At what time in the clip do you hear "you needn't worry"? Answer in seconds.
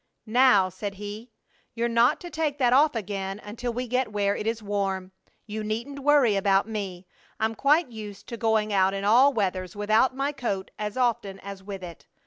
5.45-6.35